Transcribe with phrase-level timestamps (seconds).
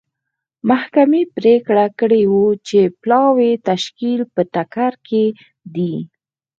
[0.69, 5.25] محکمې پرېکړه کړې وه چې پلاوي تشکیل په ټکر کې
[5.75, 5.95] دی.